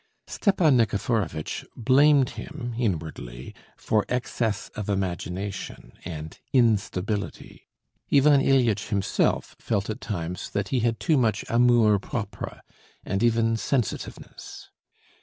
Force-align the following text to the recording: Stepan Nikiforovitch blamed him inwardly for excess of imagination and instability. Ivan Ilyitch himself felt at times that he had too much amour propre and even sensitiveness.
Stepan 0.25 0.77
Nikiforovitch 0.77 1.63
blamed 1.75 2.31
him 2.31 2.73
inwardly 2.75 3.53
for 3.77 4.03
excess 4.09 4.69
of 4.69 4.89
imagination 4.89 5.91
and 6.03 6.39
instability. 6.51 7.67
Ivan 8.11 8.41
Ilyitch 8.41 8.87
himself 8.89 9.55
felt 9.59 9.91
at 9.91 10.01
times 10.01 10.49
that 10.49 10.69
he 10.69 10.79
had 10.79 10.99
too 10.99 11.17
much 11.17 11.45
amour 11.49 11.99
propre 11.99 12.61
and 13.05 13.21
even 13.21 13.55
sensitiveness. 13.57 14.71